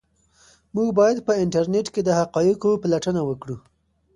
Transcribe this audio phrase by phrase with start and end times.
[0.75, 3.57] موږ باید په انټرنيټ کې د حقایقو پلټنه وکړو.